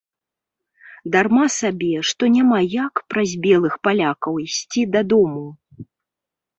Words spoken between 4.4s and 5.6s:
ісці дадому.